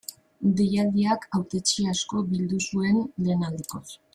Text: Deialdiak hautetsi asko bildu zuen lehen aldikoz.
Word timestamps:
Deialdiak 0.61 1.27
hautetsi 1.39 1.85
asko 1.93 2.25
bildu 2.33 2.63
zuen 2.69 3.01
lehen 3.29 3.47
aldikoz. 3.51 3.85